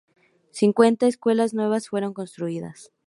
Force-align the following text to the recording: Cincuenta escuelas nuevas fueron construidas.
Cincuenta 0.49 1.05
escuelas 1.05 1.53
nuevas 1.53 1.89
fueron 1.89 2.15
construidas. 2.15 2.91